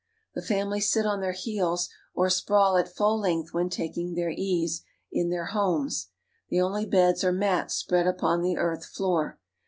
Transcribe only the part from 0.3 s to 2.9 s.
The family sit on their heels or sprawl at